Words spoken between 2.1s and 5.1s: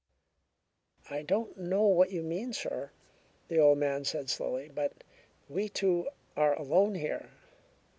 mean, sir," the old man said slowly, "but